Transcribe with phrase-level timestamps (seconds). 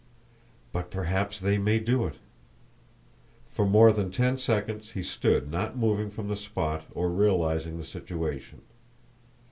[0.71, 2.15] "But perhaps they may do it!"
[3.51, 7.85] For more than ten seconds he stood not moving from the spot or realizing the
[7.85, 8.63] situation.